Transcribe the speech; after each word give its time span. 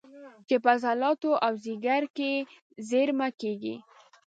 چې 0.47 0.55
په 0.63 0.69
عضلاتو 0.75 1.31
او 1.45 1.53
ځیګر 1.65 2.03
کې 2.17 2.31
زېرمه 2.89 3.29
کېږي 3.41 3.75